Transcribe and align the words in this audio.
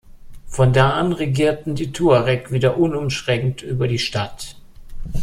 Von 0.47 0.73
da 0.73 0.93
an 0.95 1.13
regierten 1.13 1.75
die 1.75 1.91
Tuareg 1.91 2.51
wieder 2.51 2.77
unumschränkt 2.79 3.61
über 3.61 3.87
die 3.87 3.99
Stadt. 3.99 4.55